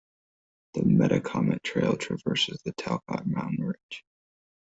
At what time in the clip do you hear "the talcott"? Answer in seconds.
2.65-3.27